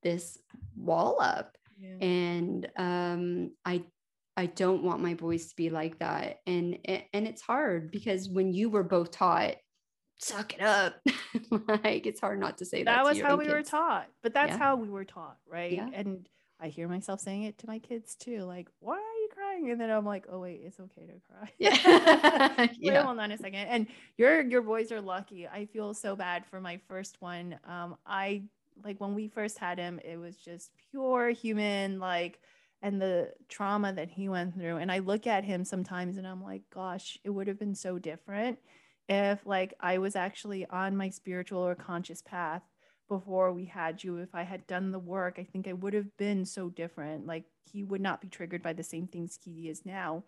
[0.03, 0.37] this
[0.75, 1.57] wall up.
[1.79, 2.05] Yeah.
[2.05, 3.83] And um, I
[4.37, 6.37] I don't want my boys to be like that.
[6.45, 9.55] And and it's hard because when you were both taught
[10.21, 10.95] suck it up
[11.83, 13.53] like it's hard not to say that that was how we kids.
[13.53, 14.57] were taught but that's yeah.
[14.57, 15.87] how we were taught right yeah.
[15.93, 16.27] and
[16.59, 19.71] i hear myself saying it to my kids too like why are you crying?
[19.71, 21.49] And then i'm like oh wait it's okay to cry.
[21.57, 22.55] Yeah.
[22.57, 23.03] Wait yeah.
[23.03, 23.67] hold on a second.
[23.67, 25.47] And your your boys are lucky.
[25.47, 27.59] I feel so bad for my first one.
[27.67, 28.43] Um i
[28.83, 32.39] like when we first had him it was just pure human like
[32.81, 34.77] and the trauma that he went through.
[34.77, 37.99] And I look at him sometimes and I'm like, gosh, it would have been so
[37.99, 38.57] different
[39.09, 42.61] if like I was actually on my spiritual or conscious path
[43.09, 44.17] before we had you.
[44.17, 47.27] If I had done the work, I think I would have been so different.
[47.27, 50.23] Like he would not be triggered by the same things he is now.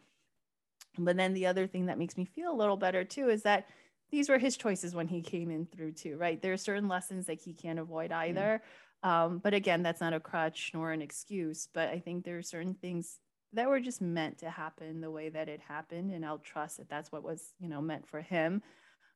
[0.98, 3.67] But then the other thing that makes me feel a little better too is that
[4.12, 6.41] these were his choices when he came in through too, right?
[6.41, 8.62] There are certain lessons that he can't avoid either.
[9.04, 11.67] Um, but again, that's not a crutch nor an excuse.
[11.74, 13.20] But I think there are certain things
[13.54, 16.89] that were just meant to happen the way that it happened, and I'll trust that
[16.89, 18.62] that's what was, you know, meant for him.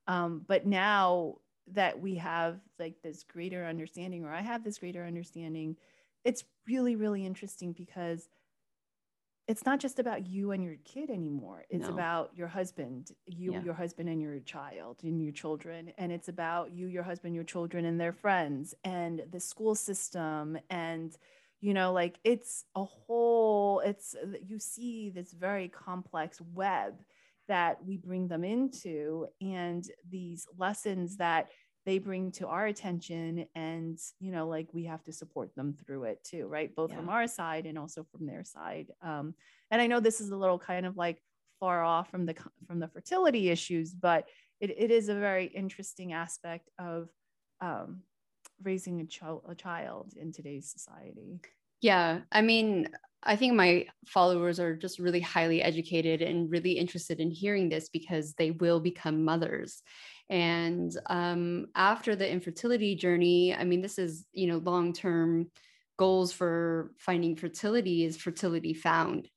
[0.07, 1.35] Um, but now
[1.73, 5.77] that we have like this greater understanding, or I have this greater understanding,
[6.23, 8.29] it's really, really interesting because
[9.47, 11.65] it's not just about you and your kid anymore.
[11.69, 11.93] It's no.
[11.93, 13.61] about your husband, you, yeah.
[13.61, 15.91] your husband and your child and your children.
[15.99, 20.57] And it's about you, your husband, your children and their friends and the school system.
[20.71, 21.15] And,
[21.61, 26.95] you know, like it's a whole, it's, you see this very complex web
[27.47, 31.49] that we bring them into and these lessons that
[31.85, 36.03] they bring to our attention and you know like we have to support them through
[36.03, 36.97] it too right both yeah.
[36.97, 39.33] from our side and also from their side um,
[39.71, 41.21] and i know this is a little kind of like
[41.59, 42.35] far off from the
[42.67, 44.27] from the fertility issues but
[44.59, 47.09] it, it is a very interesting aspect of
[47.61, 48.01] um,
[48.63, 51.39] raising a, ch- a child in today's society
[51.81, 52.89] yeah i mean
[53.25, 57.89] I think my followers are just really highly educated and really interested in hearing this
[57.89, 59.81] because they will become mothers.
[60.29, 65.49] And um, after the infertility journey, I mean, this is, you know, long term
[65.97, 69.29] goals for finding fertility is fertility found.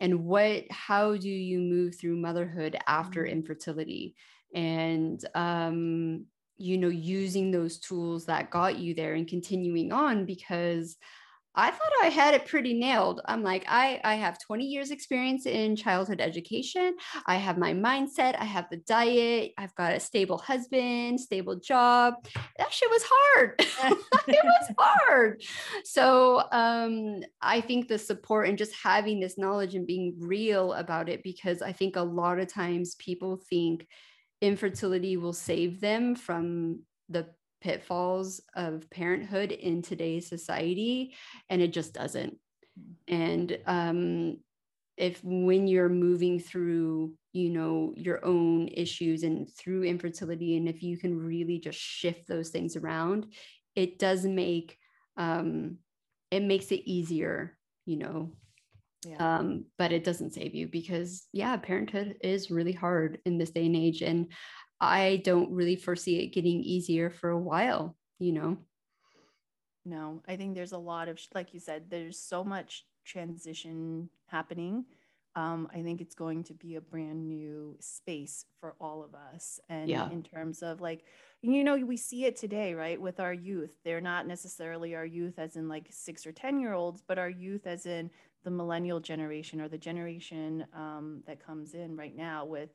[0.00, 3.32] And what, how do you move through motherhood after mm-hmm.
[3.32, 4.14] infertility?
[4.54, 6.26] And, um,
[6.58, 10.96] you know, using those tools that got you there and continuing on because
[11.54, 13.20] I thought I had it pretty nailed.
[13.26, 16.96] I'm like, I, I have 20 years experience in childhood education.
[17.26, 18.36] I have my mindset.
[18.38, 19.52] I have the diet.
[19.58, 22.14] I've got a stable husband, stable job.
[22.58, 23.54] That shit was hard.
[24.28, 25.42] it was hard.
[25.84, 31.08] So um, I think the support and just having this knowledge and being real about
[31.08, 33.86] it, because I think a lot of times people think
[34.40, 37.28] infertility will save them from the
[37.62, 41.14] pitfalls of parenthood in today's society
[41.48, 42.36] and it just doesn't.
[43.06, 44.38] And um,
[44.96, 50.82] if when you're moving through you know your own issues and through infertility and if
[50.82, 53.26] you can really just shift those things around
[53.74, 54.78] it does make
[55.16, 55.78] um,
[56.30, 57.56] it makes it easier
[57.86, 58.32] you know.
[59.04, 59.38] Yeah.
[59.38, 63.66] um, but it doesn't save you because yeah parenthood is really hard in this day
[63.66, 64.30] and age and
[64.82, 68.58] I don't really foresee it getting easier for a while, you know?
[69.84, 74.86] No, I think there's a lot of, like you said, there's so much transition happening.
[75.34, 79.58] Um, I think it's going to be a brand new space for all of us.
[79.68, 80.10] And Yeah.
[80.10, 81.06] in terms of like,
[81.40, 83.00] you know, we see it today, right?
[83.00, 86.74] With our youth, they're not necessarily our youth as in like six or 10 year
[86.74, 88.10] olds, but our youth as in
[88.44, 92.70] the millennial generation or the generation um, that comes in right now with,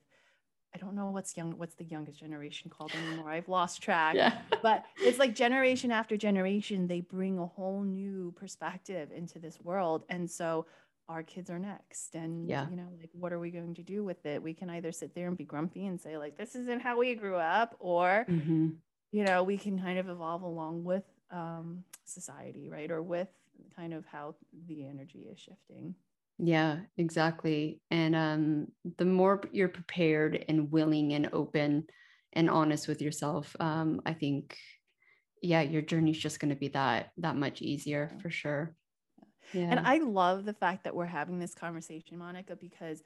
[0.77, 3.31] I don't know what's young, what's the youngest generation called anymore.
[3.31, 4.13] I've lost track.
[4.15, 4.37] Yeah.
[4.61, 10.03] but it's like generation after generation they bring a whole new perspective into this world.
[10.09, 10.67] And so
[11.09, 12.13] our kids are next.
[12.15, 12.67] And Yeah.
[12.69, 14.43] you know like what are we going to do with it?
[14.43, 17.15] We can either sit there and be grumpy and say like this isn't how we
[17.15, 18.69] grew up or hmm
[19.11, 22.91] you know we can kind of evolve along with um, society right?
[22.91, 23.29] Or with
[23.75, 24.35] kind of how
[24.67, 25.95] the energy is shifting
[26.39, 27.81] Yeah, exactly.
[27.89, 28.67] And um,
[28.97, 31.85] the more you're prepared and willing and open
[32.33, 34.57] and honest with yourself, um, I think,
[35.41, 38.75] yeah, your journey's just going to be that that much easier for sure.
[39.53, 39.67] Yeah.
[39.69, 43.01] And I love the fact that we're having this conversation, Monica, because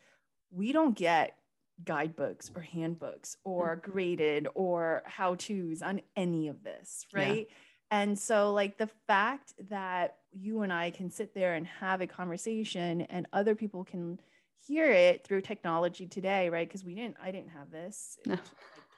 [0.49, 1.37] we don't get
[1.83, 7.05] guidebooks or handbooks or graded or how to's on any of this,
[7.49, 7.55] Yeah.
[7.91, 12.07] And so, like, the fact that you and I can sit there and have a
[12.07, 14.19] conversation and other people can
[14.65, 16.67] hear it through technology today, right?
[16.67, 18.33] Because we didn't, I didn't have this No.
[18.33, 18.39] like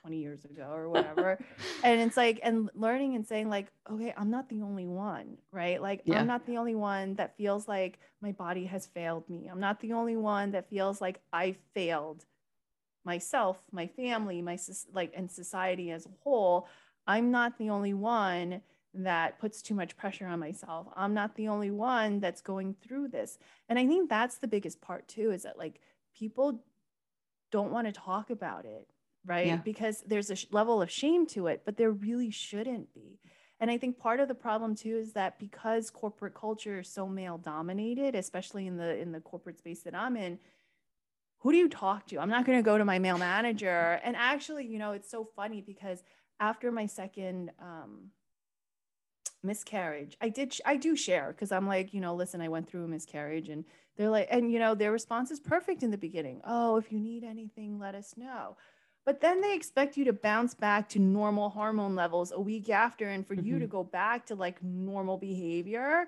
[0.02, 1.40] 20 years ago or whatever
[1.84, 5.82] and it's like and learning and saying like okay i'm not the only one right
[5.82, 6.20] like Yeah.
[6.20, 9.80] i'm not the only one that feels like my body has failed me i'm not
[9.80, 12.26] the only one that feels like i failed
[13.06, 14.58] myself my family my
[14.94, 16.68] like and society as a whole
[17.08, 18.62] i'm not the only one
[18.94, 20.88] that puts too much pressure on myself.
[20.96, 23.38] I'm not the only one that's going through this.
[23.70, 25.80] And i think that's the biggest part too is that like
[26.16, 26.64] people
[27.52, 28.88] don't want to talk about it
[29.26, 29.48] right?
[29.48, 29.58] Yeah.
[29.58, 33.20] because there's a sh- level of shame to it but there really shouldn't be.
[33.60, 37.08] And i think part of the problem too is that because corporate culture is so
[37.08, 40.40] male dominated especially in the in the corporate space that i'm in
[41.40, 42.20] who do you talk to?
[42.20, 44.00] I'm not going to go to my male manager.
[44.04, 46.04] And actually you know it's so funny because
[46.40, 48.12] after my second um
[49.44, 52.68] miscarriage i did sh- i do share because i'm like you know listen i went
[52.68, 53.66] through a miscarriage and
[53.98, 57.00] they're like and you know their response is perfect in the beginning oh if you
[57.00, 58.56] need anything let us know
[59.06, 63.10] but then they expect you to bounce back to normal hormone levels a week after
[63.10, 63.70] and for you to Mhm.
[63.70, 66.08] go back to like normal behavior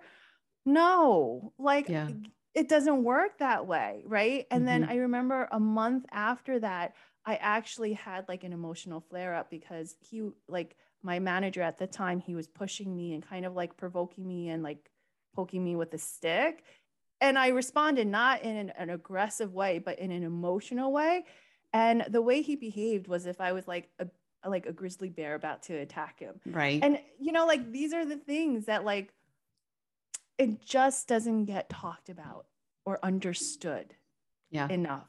[0.66, 2.10] no like Yeah.
[2.54, 4.90] it doesn't work that way right and then Mhm.
[4.90, 9.96] i remember a month after that i actually had like an emotional flare up because
[10.00, 10.76] he like
[11.06, 14.50] my manager at the time he was pushing me and kind of like provoking me
[14.50, 14.90] and like
[15.36, 16.64] poking me with a stick
[17.22, 21.24] and i responded not in an, an aggressive way but in an emotional way
[21.74, 24.08] and the way he behaved was if i was like a
[24.48, 26.80] like a grizzly bear about to attack him right.
[26.84, 29.14] and you know like these are the things that like
[30.38, 32.46] it just doesn't get talked about
[32.86, 33.96] or understood
[34.52, 34.68] yeah.
[34.70, 35.08] enough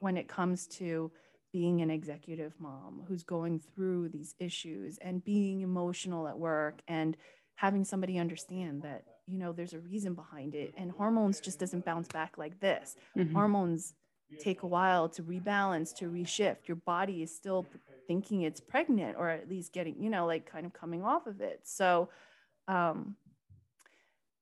[0.00, 1.10] when it comes to
[1.52, 7.16] being an executive mom who's going through these issues and being emotional at work and
[7.56, 11.84] having somebody understand that you know there's a reason behind it and hormones just doesn't
[11.84, 12.96] bounce back like this.
[13.16, 13.32] Mhm.
[13.32, 13.94] hormones
[14.38, 16.66] take a while to rebalance to reshift.
[16.68, 17.66] Your body is still
[18.06, 21.40] thinking it's pregnant or at least getting you know like kind of coming off of
[21.40, 21.60] it.
[21.64, 22.08] So
[22.68, 23.16] um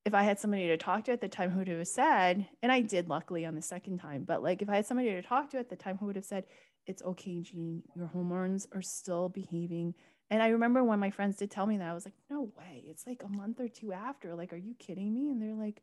[0.05, 2.73] if i had somebody to talk to at the time who would have said and
[2.73, 5.51] i did luckily on the second time but like if i had somebody to talk
[5.51, 6.45] to at the time who would have said
[6.89, 7.83] it's okay jean.
[7.95, 9.95] Your hormones are still behaving.
[10.31, 12.83] And i remember when my friends did tell me that i was like no way.
[12.89, 14.35] It's like a month or two after.
[14.35, 15.31] Like are you kidding me?
[15.31, 15.83] And they're like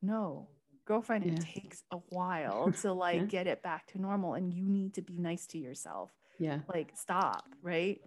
[0.00, 0.48] no.
[0.86, 3.26] Girlfriend it takes a while to like Yeah.
[3.26, 6.10] get it back to normal and you need to be nice to yourself.
[6.38, 6.60] Yeah.
[6.72, 7.44] like stop.
[7.62, 8.00] Right?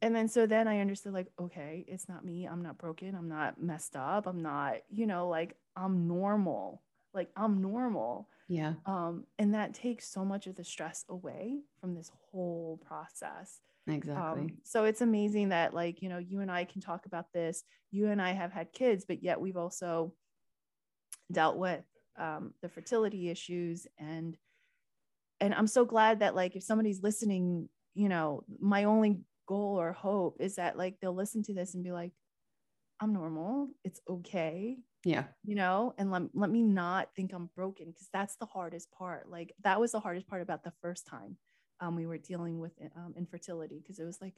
[0.00, 2.46] And then so then i understood like okay it's not me.
[2.46, 3.14] I'm not broken.
[3.14, 4.26] I'm not messed up.
[4.26, 6.82] I'm not you know like i'm normal.
[7.12, 8.74] Like i'm normal Yeah.
[8.86, 14.42] um and that takes so much of the stress away from this whole process Exactly.
[14.42, 17.64] um, so it's amazing that like you know you and i can talk about this
[17.90, 20.12] you and i have had kids but yet we've also
[21.32, 21.84] dealt with
[22.16, 24.36] um, the fertility issues and
[25.40, 29.92] and i'm so glad that like if somebody's listening you know my only goal or
[29.92, 32.12] hope is that like they'll listen to this and be like
[33.00, 35.24] i'm normal it's okay yeah.
[35.44, 39.30] you know and let, let me not think i'm broken because that's the hardest part
[39.30, 41.36] like that was the hardest part about the first time
[41.80, 44.34] um, we were dealing with um, infertility because it was like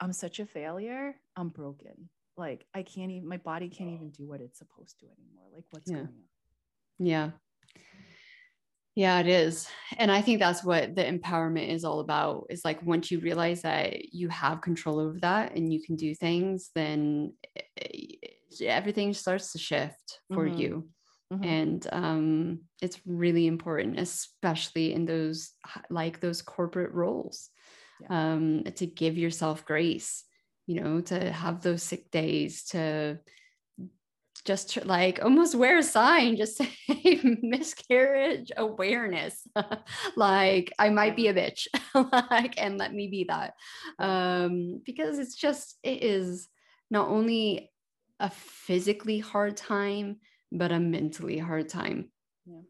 [0.00, 4.26] i'm such a failure i'm broken like i can't even my body can't even do
[4.26, 5.96] what it's supposed to anymore like what's Yeah.
[5.96, 6.12] going on
[6.98, 7.30] Yeah.
[8.94, 9.66] Yeah, it is.
[9.96, 12.46] And I think that's what the empowerment is all about.
[12.50, 16.14] Is like once you realize that you have control over that and you can do
[16.14, 18.21] things, then eh,
[18.60, 20.58] everything starts to shift for mm-hmm.
[20.58, 20.88] you.
[21.32, 21.44] Mm-hmm.
[21.44, 25.52] And um, it's really important, especially in those
[25.88, 27.48] like those corporate roles,
[28.00, 28.32] yeah.
[28.32, 30.24] um, to give yourself grace,
[30.66, 33.18] you know, to have those sick days, to
[34.44, 36.56] just like almost wear a sign just
[36.88, 39.46] say miscarriage awareness
[40.16, 41.66] like i might be a bitch
[42.30, 43.54] like and let me be that
[43.98, 46.48] um because it's just it is
[46.90, 47.71] not only
[48.22, 50.16] a physically hard time
[50.50, 52.10] but a mentally hard time
[52.46, 52.60] yeah.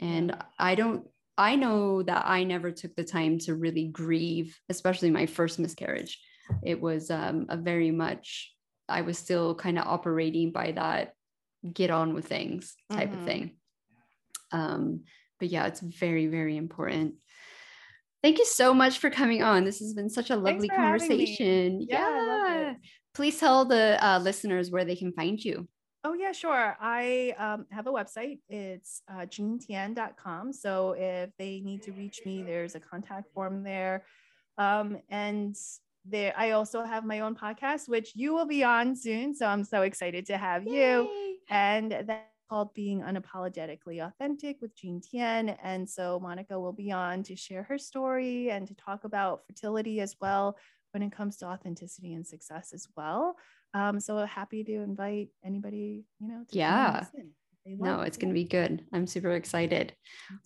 [0.00, 1.06] and i don't
[1.38, 6.18] i know that i never took the time to really grieve especially my first miscarriage
[6.62, 8.52] it was um, a very much
[8.88, 11.12] I was still kind of operating by that
[11.72, 13.18] get on with things type mm-hmm.
[13.18, 13.56] of thing.
[14.52, 15.00] Um,
[15.40, 17.14] but yeah, it's very, very important.
[18.22, 19.64] Thank you so much for coming on.
[19.64, 21.84] This has been such a lovely conversation.
[21.88, 21.98] Yeah.
[21.98, 22.74] yeah.
[23.16, 25.66] Please tell the uh, listeners where they can find you.
[26.04, 26.76] Oh, yeah, sure.
[26.78, 28.40] I um, have a website.
[28.50, 30.52] It's uh, jeantian.com.
[30.52, 34.04] So if they need to reach me, there's a contact form there.
[34.58, 35.56] Um, and
[36.04, 39.34] there, I also have my own podcast, which you will be on soon.
[39.34, 40.72] So I'm so excited to have Yay.
[40.72, 45.48] you and that's called Being Unapologetically Authentic with Jean Tian.
[45.62, 50.02] And so Monica will be on to share her story and to talk about fertility
[50.02, 50.58] as well
[50.96, 53.36] when it comes to authenticity and success as well.
[53.74, 57.04] Um, so happy to invite anybody, you know, yeah.
[57.66, 58.84] No, it's going to be good.
[58.94, 59.92] I'm super excited.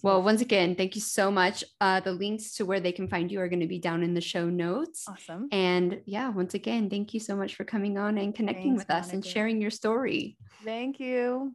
[0.03, 1.63] Well, once again, thank you so much.
[1.81, 4.15] Uh, the links to where they can find you are going to be down in
[4.15, 5.05] the show notes.
[5.07, 5.47] Awesome.
[5.53, 8.91] And yeah, once again, thank you so much for coming on and connecting Thanks, with
[8.91, 9.15] us Monica.
[9.15, 10.39] and sharing your story.
[10.65, 11.55] Thank you.